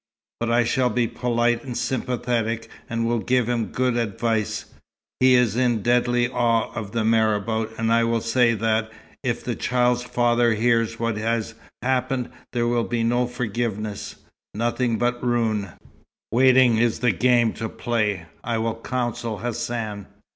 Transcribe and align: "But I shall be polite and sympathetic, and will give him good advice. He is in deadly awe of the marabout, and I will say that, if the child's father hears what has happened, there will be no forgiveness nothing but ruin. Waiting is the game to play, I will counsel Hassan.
"But 0.39 0.49
I 0.49 0.63
shall 0.63 0.89
be 0.89 1.05
polite 1.07 1.63
and 1.63 1.77
sympathetic, 1.77 2.67
and 2.89 3.05
will 3.05 3.19
give 3.19 3.47
him 3.47 3.67
good 3.67 3.97
advice. 3.97 4.65
He 5.19 5.35
is 5.35 5.55
in 5.55 5.83
deadly 5.83 6.27
awe 6.27 6.73
of 6.73 6.91
the 6.91 7.05
marabout, 7.05 7.71
and 7.77 7.93
I 7.93 8.03
will 8.05 8.19
say 8.21 8.55
that, 8.55 8.91
if 9.21 9.43
the 9.43 9.55
child's 9.55 10.01
father 10.01 10.55
hears 10.55 10.99
what 10.99 11.17
has 11.17 11.53
happened, 11.83 12.31
there 12.51 12.65
will 12.65 12.85
be 12.85 13.03
no 13.03 13.27
forgiveness 13.27 14.15
nothing 14.55 14.97
but 14.97 15.23
ruin. 15.23 15.69
Waiting 16.31 16.77
is 16.79 17.01
the 17.01 17.11
game 17.11 17.53
to 17.53 17.69
play, 17.69 18.25
I 18.43 18.57
will 18.57 18.81
counsel 18.81 19.37
Hassan. 19.37 20.07